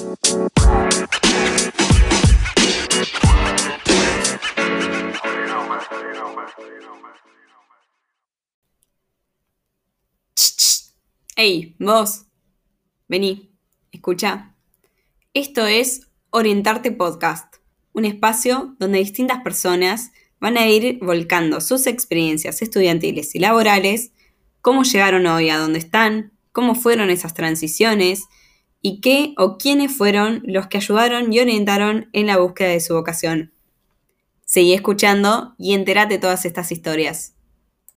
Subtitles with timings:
[0.00, 0.06] Hey,
[11.80, 12.26] vos,
[13.08, 13.50] vení,
[13.90, 14.54] escucha.
[15.34, 17.56] Esto es Orientarte Podcast,
[17.92, 24.12] un espacio donde distintas personas van a ir volcando sus experiencias estudiantiles y laborales,
[24.60, 28.28] cómo llegaron hoy a donde están, cómo fueron esas transiciones
[28.80, 32.94] y qué o quiénes fueron los que ayudaron y orientaron en la búsqueda de su
[32.94, 33.52] vocación.
[34.44, 37.36] Seguí escuchando y entérate de todas estas historias.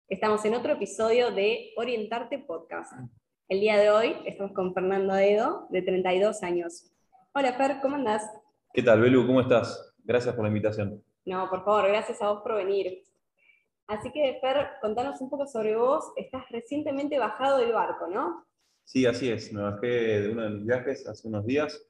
[0.09, 2.93] Estamos en otro episodio de Orientarte Podcast.
[3.47, 6.91] El día de hoy estamos con Fernando Edo, de 32 años.
[7.33, 8.29] Hola Fer, ¿cómo andás?
[8.73, 9.25] ¿Qué tal, Belu?
[9.25, 9.93] ¿Cómo estás?
[10.03, 11.01] Gracias por la invitación.
[11.25, 13.03] No, por favor, gracias a vos por venir.
[13.87, 16.11] Así que, Fer, contanos un poco sobre vos.
[16.15, 18.45] Estás recientemente bajado del barco, ¿no?
[18.83, 19.51] Sí, así es.
[19.53, 21.81] Me bajé de uno de mis viajes hace unos días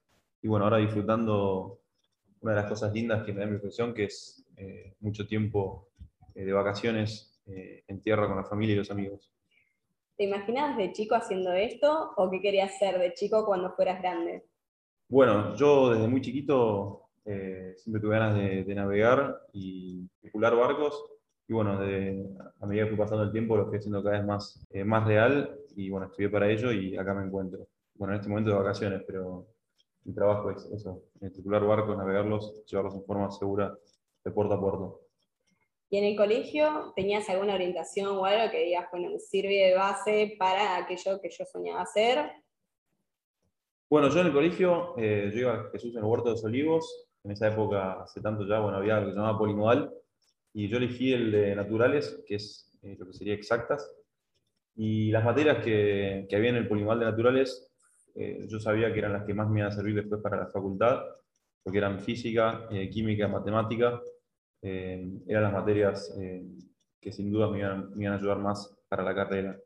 [0.41, 1.81] y bueno, ahora disfrutando
[2.41, 5.89] una de las cosas lindas que me da mi profesión, que es eh, mucho tiempo
[6.35, 9.31] eh, de vacaciones eh, en tierra con la familia y los amigos.
[10.17, 14.45] ¿Te imaginabas de chico haciendo esto o qué querías ser de chico cuando fueras grande?
[15.07, 21.03] Bueno, yo desde muy chiquito eh, siempre tuve ganas de, navegar y circular barcos.
[21.47, 24.65] Y bueno, a medida que fui pasando el tiempo lo fui haciendo cada vez más,
[24.69, 27.67] eh, más real y bueno, estudié para ello y acá me encuentro.
[27.95, 29.47] Bueno, en este momento de vacaciones, pero
[30.03, 31.03] mi trabajo es eso,
[31.33, 33.77] circular barcos, navegarlos, llevarlos en forma segura
[34.23, 35.01] de puerto a puerto.
[35.89, 39.75] ¿Y en el colegio tenías alguna orientación o algo que digas, bueno, me sirve de
[39.75, 42.31] base para aquello que yo soñaba hacer?
[43.89, 46.45] Bueno, yo en el colegio, eh, yo iba a Jesús en el Huerto de los
[46.45, 49.93] Olivos, en esa época, hace tanto ya, bueno, había algo que se llamaba polimodal,
[50.53, 53.91] y yo elegí el de naturales, que es eh, lo que sería exactas,
[54.75, 57.69] y las materias que, que había en el polimodal de naturales,
[58.15, 60.47] eh, yo sabía que eran las que más me iban a servir después para la
[60.47, 61.01] facultad,
[61.63, 64.01] porque eran física, química, matemática,
[64.61, 66.45] eh, eran las materias eh,
[66.99, 69.57] que sin duda me iban, a ayudar más para la carrera.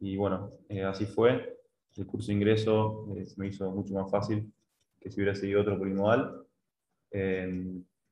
[0.00, 1.58] Y bueno, eh, así fue.
[1.96, 4.52] El curso de ingreso se me hizo mucho más fácil
[5.00, 6.44] que si hubiera seguido otro polimodal.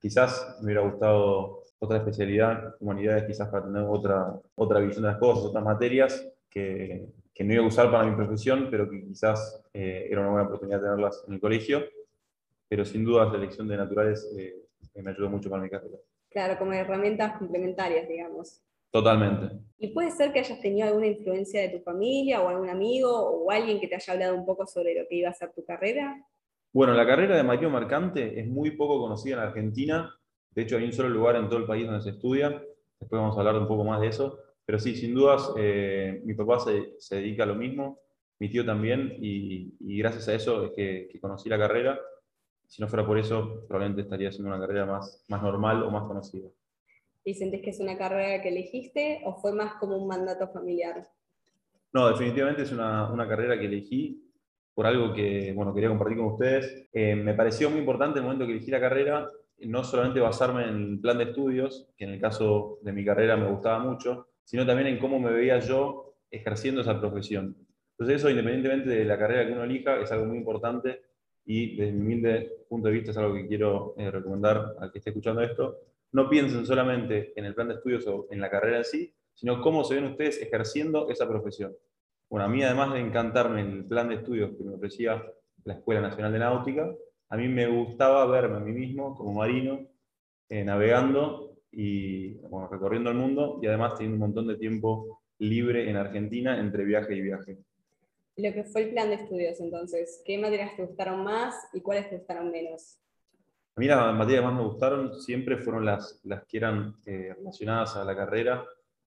[0.00, 5.18] quizás me hubiera gustado otra especialidad, humanidades, quizás para tener otra, otra visión de las
[5.18, 9.64] cosas, otras materias que, que no iba a usar para mi profesión, pero que quizás
[9.72, 11.82] era una buena oportunidad tenerlas en el colegio.
[12.68, 14.32] Pero sin duda la elección de naturales
[14.94, 15.98] me ayudó mucho para mi carrera.
[16.30, 18.62] Claro, como herramientas complementarias, digamos.
[18.90, 19.56] Totalmente.
[19.78, 23.50] ¿Y puede ser que hayas tenido alguna influencia de tu familia o algún amigo o
[23.50, 26.24] alguien que te haya hablado un poco sobre lo que iba a ser tu carrera?
[26.72, 30.14] Bueno, la carrera de marino mercante es muy poco conocida en Argentina.
[30.54, 32.50] De hecho, hay un solo lugar en todo el país donde se estudia.
[33.00, 34.38] Después vamos a hablar un poco más de eso.
[34.64, 37.98] Pero sí, sin dudas, eh, mi papá se, se, dedica a lo mismo,
[38.38, 42.00] mi tío también, y, gracias a eso es que, que conocí la carrera
[42.72, 46.04] si no fuera por eso, probablemente estaría haciendo una carrera más, más normal o más
[46.04, 46.48] conocida.
[47.22, 51.06] ¿Y sentís que es una carrera que elegiste o fue más como un mandato familiar?
[51.92, 54.26] No, definitivamente es una, una carrera que elegí
[54.72, 56.88] por algo que bueno, quería compartir con ustedes.
[56.94, 59.28] Eh, me pareció muy importante el momento que elegí la carrera,
[59.66, 63.36] no solamente basarme en el plan de estudios, que en el caso de mi carrera
[63.36, 67.56] me gustaba mucho, sino también en cómo me veía yo ejerciendo esa profesión.
[67.92, 71.02] Entonces eso, independientemente de la carrera que uno elija, es algo muy importante
[71.44, 74.98] y desde mi humilde punto de vista es algo que quiero eh, recomendar al que
[74.98, 75.78] esté escuchando esto,
[76.12, 79.60] no piensen solamente en el plan de estudios o en la carrera en sí, sino
[79.60, 81.74] cómo se ven ustedes ejerciendo esa profesión.
[82.30, 85.22] Bueno, a mí además de encantarme el plan de estudios que me ofrecía
[85.64, 86.94] la Escuela Nacional de Náutica,
[87.32, 89.80] a mí me gustaba verme a mí mismo como marino,
[90.48, 92.36] eh, navegando y
[92.70, 97.14] recorriendo el mundo y además teniendo un montón de tiempo libre en Argentina entre viaje
[97.14, 97.58] y viaje
[98.36, 100.22] lo que fue el plan de estudios entonces.
[100.24, 102.98] ¿Qué materias te gustaron más y cuáles te gustaron menos?
[103.76, 107.34] A mí las materias que más me gustaron siempre fueron las, las que eran eh,
[107.36, 108.64] relacionadas a la carrera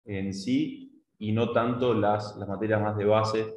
[0.04, 3.54] en sí y no tanto las, las materias más de base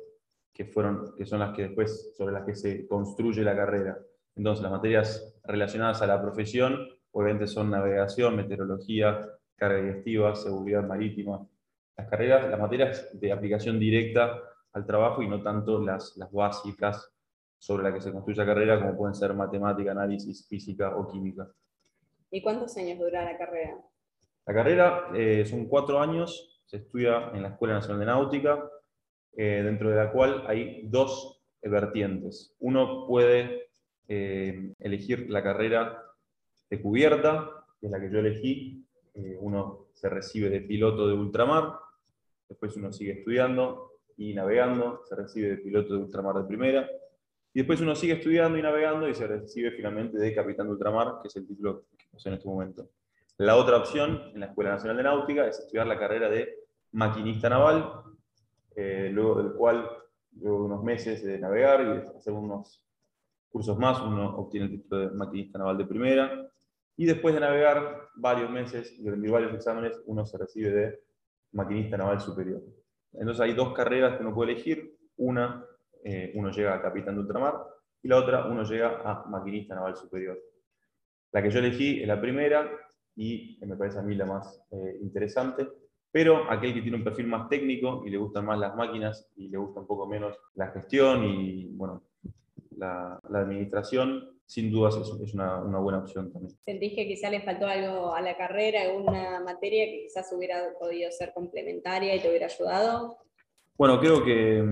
[0.54, 3.98] que, fueron, que son las que después sobre las que se construye la carrera.
[4.36, 9.22] Entonces las materias relacionadas a la profesión obviamente son navegación, meteorología,
[9.56, 11.48] carga digestiva, seguridad marítima.
[11.98, 14.42] Las carreras, las materias de aplicación directa
[14.74, 17.10] al trabajo y no tanto las, las básicas
[17.58, 21.50] sobre las que se construye la carrera, como pueden ser matemática, análisis, física o química.
[22.30, 23.78] ¿Y cuántos años dura la carrera?
[24.46, 28.70] La carrera eh, son cuatro años, se estudia en la Escuela Nacional de Náutica,
[29.38, 32.54] eh, dentro de la cual hay dos vertientes.
[32.60, 33.65] Uno puede
[34.08, 36.04] eh, elegir la carrera
[36.70, 38.86] de cubierta, que es la que yo elegí.
[39.40, 41.80] uno se recibe de piloto de ultramar,
[42.50, 46.90] después uno sigue estudiando, y navegando, se recibe de piloto de ultramar de primera,
[47.54, 51.20] Y después uno sigue estudiando y navegando y se recibe finalmente de capitán de ultramar,
[51.22, 52.90] que es el título que posee en este momento.
[53.38, 56.54] La otra opción en la Escuela Nacional de Náutica es estudiar la carrera de
[56.92, 58.04] maquinista naval,
[58.76, 59.90] eh, luego del cual,
[60.34, 62.82] luego de unos meses de navegar y de hacer unos
[63.56, 66.52] cursos más, uno obtiene el título de maquinista naval de primera,
[66.98, 71.00] y después de navegar varios meses y rendir varios exámenes, uno se recibe de
[71.54, 72.62] maquinista naval superior.
[73.14, 75.66] Entonces hay dos carreras que uno puede elegir, una
[76.04, 77.56] eh, uno llega a capitán de ultramar
[78.04, 80.38] y la otra uno llega a maquinista naval superior.
[81.32, 82.70] La que yo elegí es la primera
[83.16, 85.66] y me parece a mí la más eh, interesante,
[86.12, 89.48] pero aquel que tiene un perfil más técnico y le gustan más las máquinas y
[89.48, 92.04] le gusta un poco menos la gestión y bueno,
[92.78, 96.56] la, administración, sin dudas es, es una, una, buena opción también.
[96.64, 101.12] ¿Sentís que quizá le faltó algo a la carrera, alguna materia que quizás hubiera podido
[101.12, 103.18] ser complementaria y te hubiera ayudado?
[103.78, 104.64] Bueno, creo que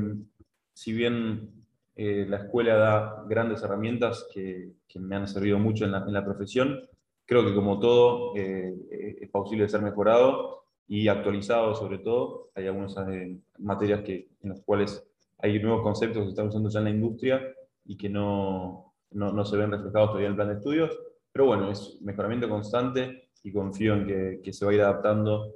[0.74, 1.52] si bien
[1.96, 6.88] eh, la escuela da grandes herramientas que, me han servido mucho en la, profesión,
[7.26, 12.52] creo que como todo eh, es posible ser mejorado y actualizado sobre todo.
[12.56, 15.04] Hay algunas eh, materias que, en las cuales
[15.40, 17.42] hay nuevos conceptos que se están usando ya en la industria
[17.86, 20.98] y que no, no, se ven reflejados todavía en el plan de estudios,
[21.32, 25.54] pero bueno, es mejoramiento constante y confío en que, que se va a ir adaptando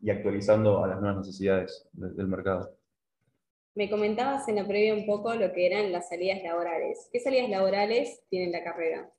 [0.00, 2.76] y actualizando a las nuevas necesidades del mercado.
[3.74, 7.08] Me comentabas en la previa un poco lo que eran las salidas laborales.
[7.12, 9.10] ¿Qué salidas laborales tiene la carrera?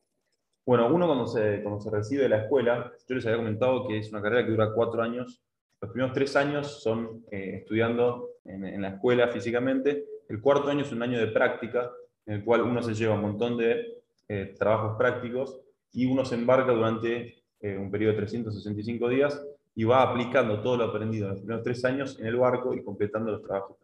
[0.65, 3.99] Bueno, uno cuando se, cuando se recibe de la escuela, yo les había comentado que
[3.99, 5.43] es una carrera que dura cuatro años.
[5.81, 10.05] Los primeros tres años son eh, estudiando en, la escuela físicamente.
[10.29, 11.91] El cuarto año es un año de práctica,
[12.25, 15.59] en el cual uno se lleva un montón de eh, trabajos prácticos
[15.91, 19.45] y uno se embarca durante eh, un periodo de 365 días
[19.75, 22.83] y va aplicando todo lo aprendido en los primeros tres años en el barco y
[22.83, 23.77] completando los trabajos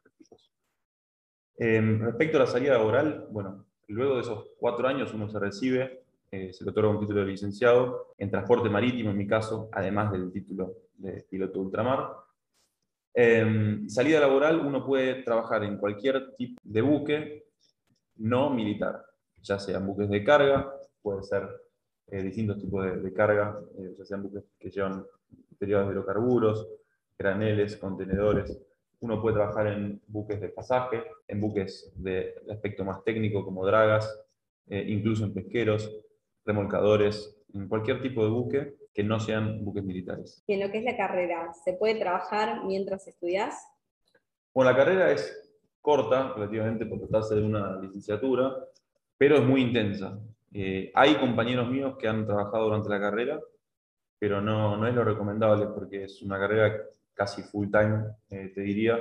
[1.63, 6.05] Em, respecto a la salida laboral, bueno, luego de esos cuatro años uno se recibe,
[6.31, 10.11] eh, se le otorga un título de licenciado en transporte marítimo, en mi caso, además
[10.11, 12.13] del título de piloto ultramar.
[13.13, 17.45] Em, salida laboral, uno puede trabajar en cualquier tipo de buque
[18.21, 19.03] no militar,
[19.41, 21.47] ya sean buques de carga, puede ser
[22.07, 25.05] eh, distintos tipos de, carga, eh, ya sean buques que llevan
[25.59, 26.67] derivados de hidrocarburos,
[27.17, 28.59] graneles, contenedores,
[29.01, 34.07] uno puede trabajar en buques de pasaje, en buques de, aspecto más técnico como dragas,
[34.69, 35.91] eh, incluso en pesqueros,
[36.45, 40.43] remolcadores, en cualquier tipo de buque que no sean buques militares.
[40.45, 43.55] ¿Y en lo que es la carrera, se puede trabajar mientras estudias?
[44.53, 45.40] Bueno, la carrera es
[45.81, 48.55] corta relativamente por tratarse de una licenciatura,
[49.17, 50.17] pero es muy intensa.
[50.53, 53.39] Eh, hay compañeros míos que han trabajado durante la carrera,
[54.19, 56.81] pero no, no es lo recomendable porque es una carrera
[57.13, 58.99] casi full time, eh, te diría,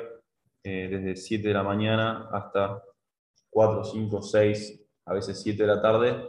[0.63, 2.83] eh, desde 7 de la mañana hasta
[3.51, 6.29] 4, 5, 6, a veces 7 de la tarde,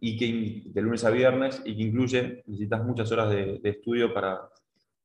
[0.00, 4.48] y que de lunes a viernes, y que incluye, necesitas muchas horas de, estudio para,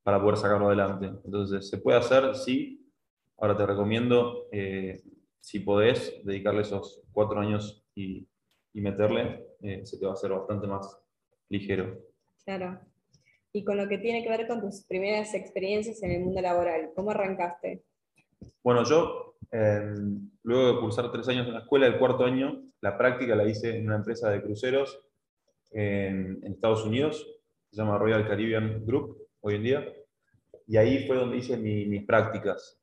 [0.03, 1.07] para, poder sacarlo adelante.
[1.25, 2.33] Entonces, ¿se puede hacer?
[2.35, 2.84] Sí.
[3.37, 5.01] Ahora te recomiendo, eh,
[5.39, 8.27] si podés, dedicarle esos cuatro años y,
[8.73, 9.45] y meterle,
[9.83, 10.99] se te va a hacer bastante más
[11.49, 11.97] ligero.
[12.43, 12.79] Claro
[13.55, 16.91] y con lo que tiene que ver con tus primeras experiencias en el mundo laboral.
[16.93, 17.85] ¿Cómo arrancaste?
[18.61, 22.97] Bueno, yo, em, luego de cursar tres años en la escuela, el cuarto año, la
[22.97, 24.99] práctica la hice en una empresa de cruceros
[25.71, 27.25] en, Estados Unidos,
[27.71, 29.93] se llama Royal Caribbean Group hoy en día,
[30.67, 32.77] y ahí fue donde hice mis prácticas.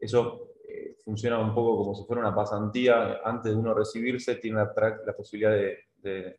[0.00, 4.58] Eso eh, funciona un poco como si fuera una pasantía, antes de uno recibirse, tiene
[4.58, 6.38] la, posibilidad de,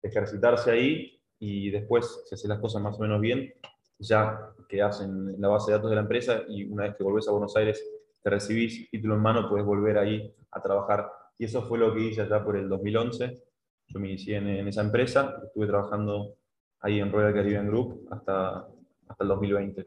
[0.00, 3.52] ejercitarse ahí y después, si haces las cosas más o menos bien,
[3.98, 7.26] ya quedas en la base de datos de la empresa y una vez que volvés
[7.28, 7.84] a Buenos Aires,
[8.22, 11.10] te recibís, título en mano, puedes volver ahí a trabajar.
[11.36, 13.42] Y eso fue lo que hice allá por el 2011.
[13.88, 16.36] Yo me inicié en, esa empresa, estuve trabajando
[16.80, 18.68] ahí en Royal Caribbean Group hasta,
[19.08, 19.86] hasta el 2020.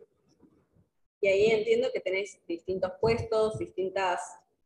[1.22, 4.20] Y ahí entiendo que tenés distintos puestos, distintas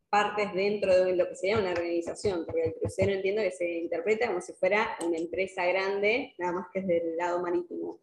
[0.09, 4.27] partes dentro de lo que sería una organización, porque el crucero entiendo que se interpreta
[4.27, 7.99] como si fuera una empresa grande, nada más que es del lado marítimo.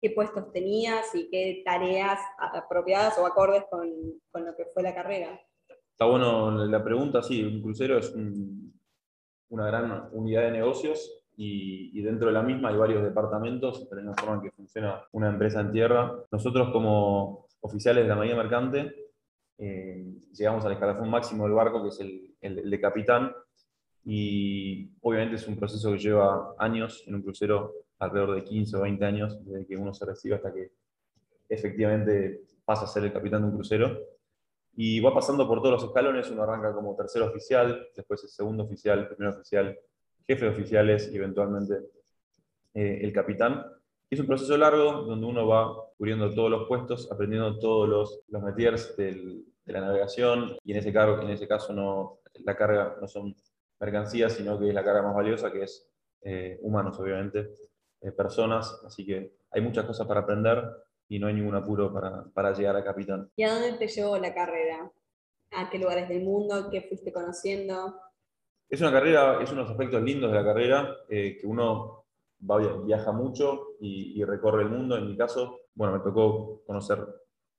[0.00, 3.88] ¿Qué puestos tenías y qué tareas apropiadas o acordes con,
[4.32, 5.40] con lo que fue la carrera?
[5.92, 8.12] Está bueno la pregunta, sí, un crucero es
[9.48, 13.96] una gran unidad de negocios y, y, dentro de la misma hay varios departamentos, de
[13.96, 16.12] la misma forma que funciona una empresa en tierra.
[16.32, 19.08] Nosotros como oficiales de la Marina Mercante
[19.58, 23.32] eh, llegamos al escalafón máximo del barco, que es el, de capitán,
[24.04, 28.80] y obviamente es un proceso que lleva años en un crucero, alrededor de 15 o
[28.82, 30.70] 20 años, desde que uno se recibe hasta que
[31.48, 33.98] efectivamente pasa a ser el capitán de un crucero.
[34.76, 38.62] y va pasando por todos los escalones, uno arranca como tercer oficial, después es segundo
[38.62, 39.76] oficial, primer oficial,
[40.24, 41.74] jefe de oficiales y eventualmente
[42.74, 43.64] eh, el capitán.
[44.10, 48.42] Es un proceso largo donde uno va cubriendo todos los puestos, aprendiendo todos los, los
[48.42, 53.06] métiers de la navegación y en ese, cargo, en ese caso no, la carga no
[53.06, 53.36] son
[53.78, 55.90] mercancías, sino que es la carga más valiosa, que es
[56.22, 57.50] eh, humanos, obviamente,
[58.00, 58.80] eh, personas.
[58.86, 60.64] Así que hay muchas cosas para aprender
[61.08, 63.30] y no hay ningún apuro para, para llegar a capitán.
[63.36, 64.90] ¿Y a dónde te llevó la carrera?
[65.52, 66.68] ¿A qué lugares del mundo?
[66.70, 67.94] ¿Qué fuiste conociendo?
[68.68, 71.97] Es una carrera, es unos aspectos lindos de la carrera, eh, que uno
[72.40, 74.96] viaja mucho y, recorre el mundo.
[74.96, 77.06] En mi caso, bueno, me tocó conocer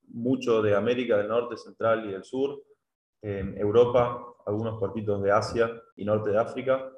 [0.08, 2.62] mucho de América del Norte, Central y del Sur,
[3.22, 6.90] en Europa, algunos puertitos de Asia y norte de África,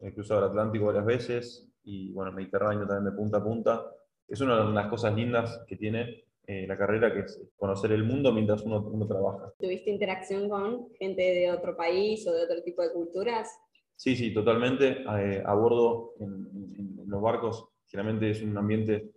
[0.00, 3.86] he cruzado el Atlántico varias veces y bueno, Mediterráneo también de punta a punta.
[4.26, 8.04] Es una de las cosas lindas que tiene eh, la carrera, que es conocer el
[8.04, 9.52] mundo mientras uno, uno trabaja.
[9.58, 13.48] ¿Tuviste interacción con gente de otro país o de otro tipo de culturas?
[13.96, 15.04] Sí, sí, totalmente.
[15.18, 19.12] Eh, a bordo en, los barcos, generalmente es un ambiente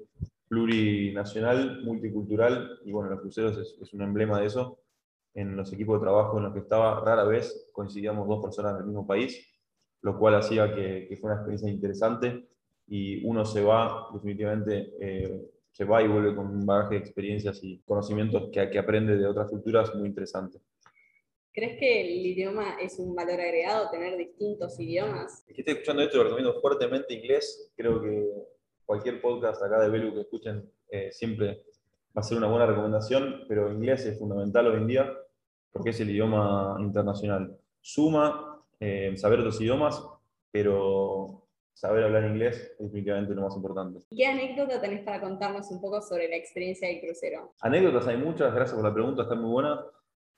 [0.48, 4.80] plurinacional, multicultural, y bueno, los cruceros es, un emblema de eso.
[5.34, 8.86] En los equipos de trabajo en los que estaba, rara vez coincidíamos dos personas del
[8.86, 9.38] mismo país,
[10.02, 12.48] lo cual hacía que, fue una experiencia interesante
[12.88, 17.64] y uno se va, definitivamente, eh, se va y vuelve con un bagaje de experiencias
[17.64, 20.60] y conocimientos que, que aprende de otras culturas muy interesante.
[21.56, 25.46] ¿Crees que el idioma es un valor agregado, tener distintos idiomas?
[25.48, 27.72] El que esté escuchando esto, recomiendo fuertemente inglés.
[27.78, 28.28] Creo que
[28.86, 31.64] cualquier podcast acá de Belu que escuchen eh, siempre
[32.08, 35.18] va a ser una buena recomendación, pero inglés es fundamental hoy en día
[35.72, 37.58] porque es el idioma internacional.
[37.80, 40.06] Suma eh, saber otros idiomas,
[40.52, 44.02] pero saber hablar inglés es definitivamente lo más importante.
[44.14, 47.54] ¿Qué anécdota tenés para contarnos un poco sobre la experiencia del crucero?
[47.62, 49.86] Anécdotas hay muchas, gracias por la pregunta, está muy buena.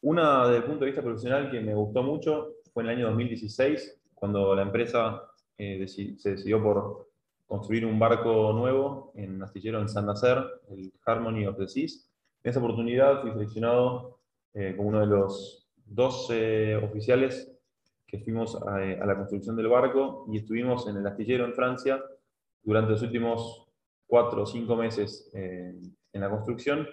[0.01, 3.07] Una desde el punto de vista profesional que me gustó mucho fue en el año
[3.07, 5.23] 2016, cuando la empresa
[5.57, 7.07] eh, se decidió por
[7.47, 12.09] construir un barco nuevo en astillero en San Nacer, el Harmony of the Seas.
[12.43, 14.19] En esa oportunidad fui seleccionado
[14.53, 17.51] eh, como uno de los 12 oficiales
[18.05, 22.01] que fuimos a, la construcción del barco y estuvimos en el astillero en Francia
[22.63, 23.67] durante los últimos
[24.05, 25.75] cuatro o cinco meses eh,
[26.13, 26.87] en la construcción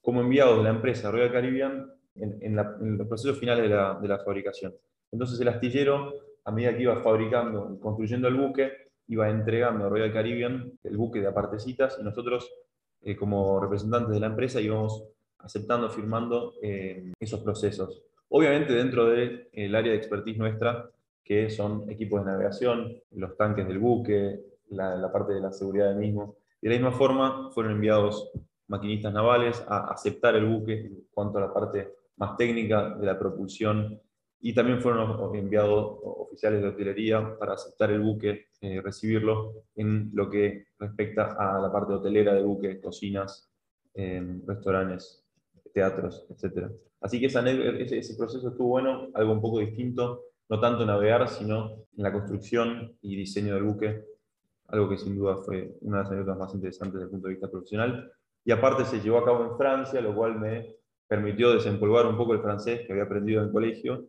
[0.00, 4.74] como enviados de la empresa Royal Caribbean en, los procesos finales de la, fabricación.
[5.10, 6.12] Entonces el astillero,
[6.44, 8.72] a medida que iba fabricando, construyendo el buque,
[9.08, 12.50] iba entregando a Royal Caribbean el buque de apartecitas y nosotros,
[13.02, 15.04] eh, como representantes de la empresa, íbamos
[15.38, 18.02] aceptando, firmando eh, esos procesos.
[18.28, 20.88] Obviamente dentro del área de expertise nuestra,
[21.22, 24.40] que son equipos de navegación, los tanques del buque,
[24.70, 26.36] la, la parte de la seguridad del mismo.
[26.60, 28.30] De la misma forma, fueron enviados
[28.68, 33.18] maquinistas navales a aceptar el buque en cuanto a la parte más técnica de la
[33.18, 34.00] propulsión
[34.44, 40.28] y también fueron enviados oficiales de hotelería para aceptar el buque, eh, recibirlo en lo
[40.28, 43.48] que respecta a la parte hotelera del buque, cocinas,
[43.94, 45.24] em, restaurantes,
[45.72, 46.70] teatros, etc.
[47.00, 51.86] Así que ese, ese, proceso estuvo bueno, algo un poco distinto, no tanto navegar, sino
[51.96, 54.04] en la construcción y diseño del buque,
[54.68, 57.34] algo que sin duda fue una de las anécdotas más interesantes desde el punto de
[57.34, 58.12] vista profesional.
[58.44, 60.76] Y aparte se llevó a cabo en Francia, lo cual me
[61.12, 64.06] permitió desempolvar un poco el francés que había aprendido en el colegio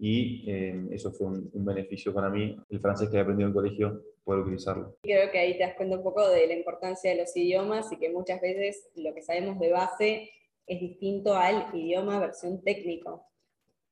[0.00, 3.54] y eh, eso fue un, beneficio para mí, el francés que había aprendido en el
[3.54, 4.96] colegio, poder utilizarlo.
[5.00, 7.98] Creo que ahí te das cuenta un poco de la importancia de los idiomas y
[7.98, 10.30] que muchas veces lo que sabemos de base
[10.66, 13.26] es distinto al idioma versión técnico.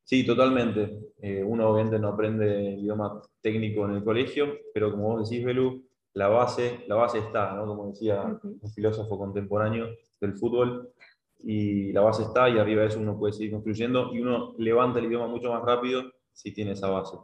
[0.02, 0.98] Sí, totalmente.
[1.22, 5.84] Eh, uno obviamente no aprende idioma técnico en el colegio, pero como vos decís, Belu,
[6.14, 7.66] la base, la base está, ¿no?
[7.66, 9.86] Como decía un filósofo contemporáneo
[10.20, 10.92] del fútbol,
[11.40, 14.98] y la base está y arriba de eso uno puede seguir construyendo y uno levanta
[14.98, 16.02] el idioma mucho más rápido
[16.32, 17.16] si tiene esa base.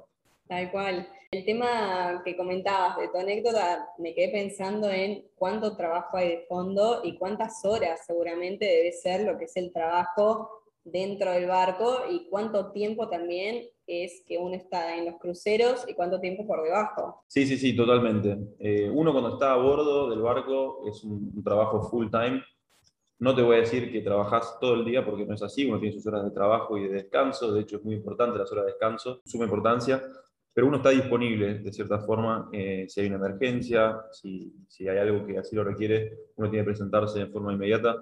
[0.47, 1.09] Tal cual.
[1.31, 6.45] El tema que comentabas de tu anécdota, me quedé pensando en cuánto trabajo hay de
[6.49, 12.03] fondo y cuántas horas seguramente debe ser lo que es el trabajo dentro del barco
[12.09, 16.63] y cuánto tiempo también es que uno está en los cruceros y cuánto tiempo por
[16.63, 17.25] debajo.
[17.27, 18.37] Sí, sí, sí, totalmente.
[18.59, 22.43] Eh, uno cuando está a bordo del barco es un trabajo full time
[23.25, 25.81] no te voy a decir que trabajas todo el día porque no es así, uno
[25.81, 28.67] tiene sus horas de trabajo y de descanso, de hecho es muy importante las horas
[28.67, 30.03] de descanso, suma importancia,
[30.53, 34.99] pero uno está disponible de cierta forma eh, si hay una emergencia, si, si, hay
[34.99, 37.97] algo que así lo requiere, uno tiene que presentarse de forma inmediata,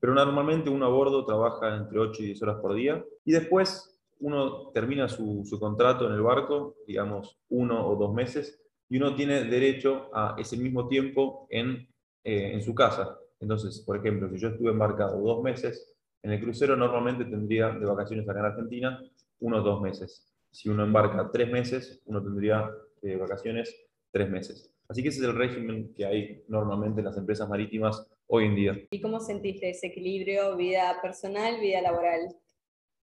[0.00, 3.96] pero normalmente uno a bordo trabaja entre 8 y 10 horas por día y después
[4.18, 9.14] uno termina su, su contrato en el barco, digamos uno o dos meses, y uno
[9.14, 11.88] tiene derecho a ese mismo tiempo en,
[12.24, 13.16] eh, en su casa.
[13.40, 17.86] Entonces, por ejemplo, si yo estuve embarcado dos meses En el crucero normalmente tendría de
[17.86, 19.00] vacaciones acá en Argentina
[19.40, 20.32] unos dos meses.
[20.50, 22.68] Si uno embarca tres meses, uno tendría
[23.02, 23.76] de vacaciones
[24.10, 24.72] tres meses.
[24.88, 28.54] Así que ese es el régimen que hay normalmente en las empresas marítimas hoy en
[28.54, 28.78] día.
[28.90, 32.34] ¿Y cómo sentiste ese equilibrio vida personal, vida laboral?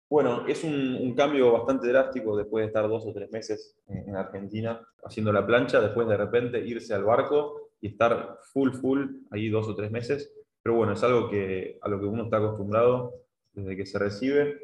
[0.08, 4.80] Bueno, es un, cambio bastante drástico después de estar dos o tres meses en, Argentina
[5.04, 9.68] haciendo la plancha, después de repente irse al barco y estar full, full ahí dos
[9.68, 10.32] o tres meses.
[10.62, 13.14] Pero bueno, es algo que, a lo que uno está acostumbrado
[13.52, 14.58] desde que se recibe.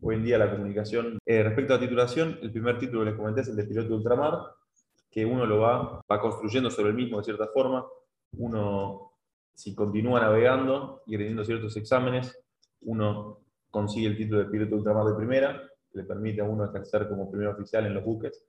[0.00, 1.18] Hoy en día la comunicación.
[1.24, 3.94] Eh, respecto a titulación, el primer título que les comenté es el de piloto de
[3.94, 4.40] ultramar,
[5.10, 7.86] que uno lo va, va construyendo sobre el mismo de cierta forma.
[8.32, 9.12] Uno,
[9.54, 12.36] si continúa navegando y rindiendo ciertos exámenes,
[12.82, 16.64] uno consigue el título de piloto de ultramar de primera, que le permite a uno
[16.64, 18.44] ejercer como primer oficial en los buques.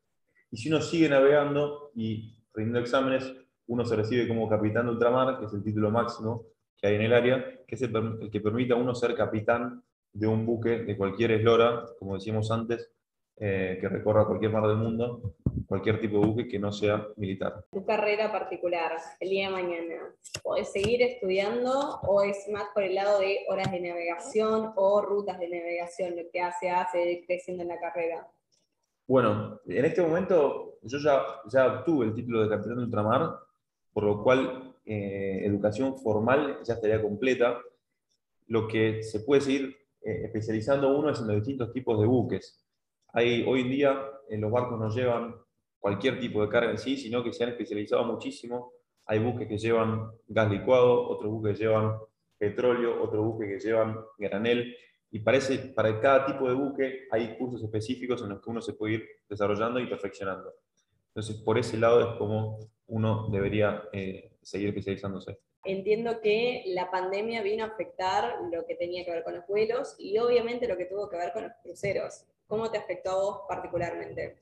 [0.50, 3.34] Y si uno sigue navegando y rindiendo exámenes,
[3.68, 6.46] uno se recibe como capitán de ultramar, que es el título máximo
[6.78, 9.84] que hay en el área, que es el que permite a uno ser capitán
[10.14, 12.92] de un buque de cualquier eslora, como decíamos antes,
[13.40, 15.36] eh, que recorra cualquier mar del mundo,
[15.68, 17.66] cualquier tipo de buque que no sea militar.
[17.72, 22.96] Tu carrera particular, el día de mañana, ¿podés seguir estudiando o es más por el
[22.96, 27.70] lado de horas de navegación o rutas de navegación lo que hace, hace creciendo en
[27.70, 28.28] la carrera?
[29.08, 31.22] Bueno, en este momento yo ya,
[31.52, 33.40] ya obtuve el título de capitán de ultramar,
[33.98, 37.60] por lo cual eh, educación formal ya estaría completa.
[38.46, 42.64] Lo que se puede seguir eh, especializando uno es en los distintos tipos de buques
[43.12, 44.00] hoy en día
[44.30, 45.36] en los barcos no llevan
[45.80, 48.72] cualquier tipo de carga en sí, sino que se han especializado muchísimo.
[49.08, 51.98] Hay buques que llevan gas licuado, otros buques que llevan
[52.38, 54.76] petróleo, otros buques que llevan granel.
[55.10, 58.74] Y parece, para cada tipo de buque hay cursos específicos en los que uno se
[58.74, 60.54] puede ir desarrollando y perfeccionando.
[61.08, 65.40] Entonces, por ese lado es como uno debería eh, seguir especializándose.
[65.64, 69.96] Entiendo que la pandemia vino a afectar lo que tenía que ver con los vuelos
[69.98, 72.24] y obviamente lo que tuvo que ver con los cruceros.
[72.48, 74.38] ¿Cómo te afectó a vos particularmente?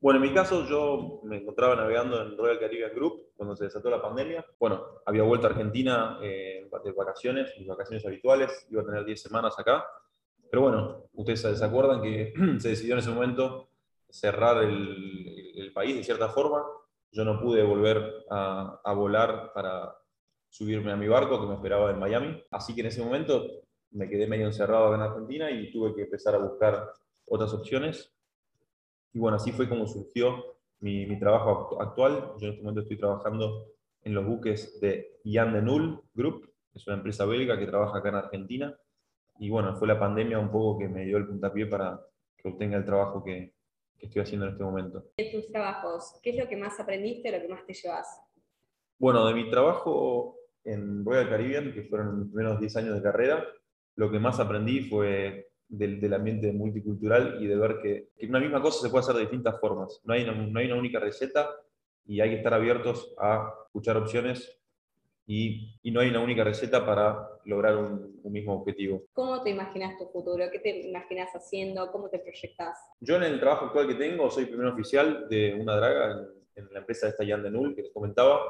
[0.00, 3.90] Bueno, en mi caso yo me encontraba navegando en Royal Caribbean Group cuando se desató
[3.90, 4.44] la pandemia.
[4.58, 9.20] Bueno, había vuelto a Argentina eh, de vacaciones, mis vacaciones habituales, iba a tener 10
[9.20, 9.84] semanas acá.
[10.50, 13.70] Pero bueno, ustedes se acuerdan que se decidió en ese momento
[14.08, 16.64] cerrar el, el, país de cierta forma.
[17.12, 19.94] Yo no pude volver a, volar para
[20.48, 22.42] subirme a mi barco que me esperaba en Miami.
[22.50, 23.46] Así que en ese momento
[23.90, 26.92] me quedé medio encerrado en Argentina y tuve que empezar a buscar
[27.26, 28.14] otras opciones.
[29.12, 32.34] Y bueno, así fue como surgió mi, mi trabajo actual.
[32.38, 33.66] Yo en este momento estoy trabajando
[34.02, 37.98] en los buques de Jan de Null Group, que es una empresa belga que trabaja
[37.98, 38.76] acá en Argentina.
[39.38, 42.00] Y bueno, fue la pandemia un poco que me dio el puntapié para
[42.36, 43.54] que obtenga el trabajo que,
[43.98, 45.04] que estoy haciendo en este momento.
[45.16, 48.06] En tus trabajos, ¿qué es lo que más aprendiste, lo que más te llevas?
[48.98, 53.46] Bueno, de mi trabajo en Royal Caribbean, que fueron mis primeros 10 años de carrera,
[53.96, 58.80] lo que más aprendí fue del, ambiente multicultural y de ver que, una misma cosa
[58.80, 60.00] se puede hacer de distintas formas.
[60.04, 61.48] No hay, una, no hay una única receta
[62.06, 64.57] y hay que estar abiertos a escuchar opciones
[65.28, 69.04] y, y, no hay una única receta para lograr un, mismo objetivo.
[69.12, 70.44] ¿Cómo te imaginas tu futuro?
[70.50, 71.90] ¿Qué te imaginas haciendo?
[71.92, 72.78] ¿Cómo te proyectas?
[73.00, 76.72] Yo en el trabajo actual que tengo soy primer oficial de una draga en, en
[76.72, 78.40] la empresa de esta Jan de Null que les comentaba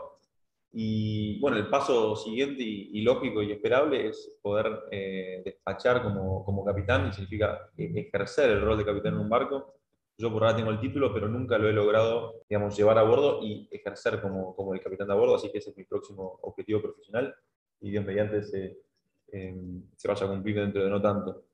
[0.73, 6.65] y bueno, el paso siguiente y, lógico y esperable es poder eh, despachar como, como,
[6.65, 9.78] capitán, y significa e, ejercer el rol de capitán en un barco.
[10.21, 13.39] Yo por ahora tengo el título, pero nunca lo he logrado, digamos, llevar a bordo
[13.41, 16.41] y ejercer como, como el capitán de a bordo, así que ese es mi próximo
[16.43, 17.33] objetivo profesional
[17.81, 18.79] y Dios mediante se,
[19.31, 21.45] em, se vaya a cumplir dentro de no tanto.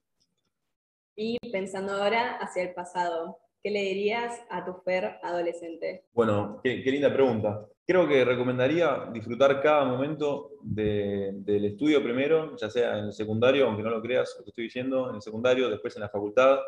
[1.14, 6.07] Y pensando ahora hacia el pasado, ¿qué le dirías a tu Fer adolescente?
[6.14, 7.66] Bueno, qué, qué linda pregunta.
[7.87, 13.83] Creo que recomendaría disfrutar cada momento del estudio primero, ya sea en el secundario, aunque
[13.83, 16.61] no lo creas lo que estoy diciendo, en el secundario, después en la facultad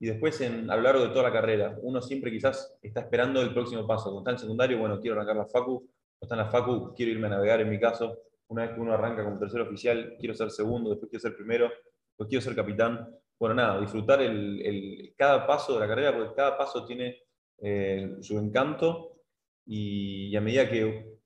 [0.00, 1.78] y después en, a lo largo de toda la carrera.
[1.82, 4.04] Uno siempre quizás está esperando el próximo paso.
[4.04, 5.78] Cuando está en secundario, bueno, quiero arrancar la facu.
[5.78, 8.18] Cuando está en la facu, quiero irme a navegar en mi caso.
[8.48, 11.70] Una vez que uno arranca como tercer oficial, quiero ser segundo, después quiero ser primero,
[12.08, 13.14] después quiero ser capitán.
[13.38, 17.18] Bueno, nada, disfrutar el, cada paso de la carrera, porque cada paso tiene
[17.58, 19.20] eh, su encanto
[19.66, 21.18] y, a medida que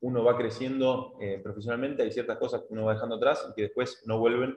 [0.00, 3.62] uno va creciendo eh, profesionalmente, hay ciertas cosas que uno va dejando atrás y que
[3.62, 4.56] después no vuelven,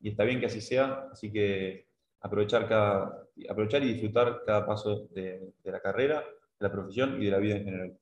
[0.00, 1.87] y está bien que así sea, así que
[2.20, 7.30] aprovechar, cada, aprovechar y disfrutar cada paso de, la carrera, de la profesión y de
[7.30, 7.98] la vida en general.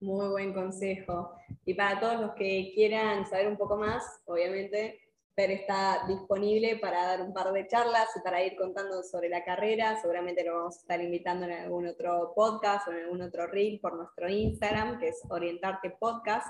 [0.00, 1.36] Muy buen consejo.
[1.64, 5.00] Y para todos los que quieran saber un poco más, obviamente
[5.34, 9.44] Fer está disponible para dar un par de charlas y para ir contando sobre la
[9.44, 9.96] carrera.
[10.00, 13.80] Seguramente lo vamos a estar invitando en algún otro podcast o en algún otro reel
[13.80, 16.48] por nuestro Instagram, que es Orientarte Podcast.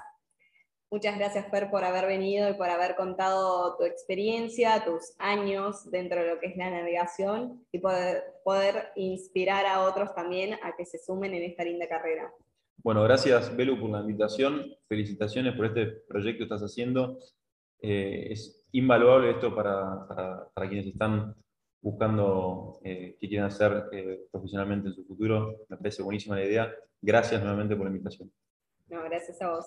[0.92, 6.20] Muchas gracias, Fer, por haber venido y por haber contado tu experiencia, tus años dentro
[6.20, 10.84] de lo que es la navegación y poder, poder inspirar a otros también a que
[10.84, 12.30] se sumen en esta linda carrera.
[12.82, 14.66] Bueno, gracias, Belu, por la invitación.
[14.86, 17.18] Felicitaciones por este proyecto que estás haciendo.
[17.80, 20.06] Eh, es invaluable esto para,
[20.54, 21.34] para, quienes están
[21.80, 25.64] buscando eh, qué quieren hacer eh, profesionalmente en su futuro.
[25.70, 26.74] Me parece buenísima la idea.
[27.00, 28.30] Gracias nuevamente por la invitación.
[28.88, 29.66] No, gracias a vos.